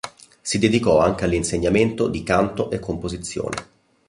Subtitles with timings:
[0.41, 3.55] Si dedicò anche all'insegnamento di canto e composizione.